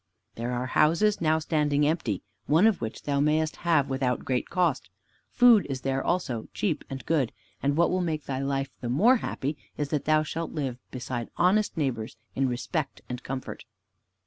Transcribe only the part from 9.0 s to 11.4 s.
happy is, that thou shalt live beside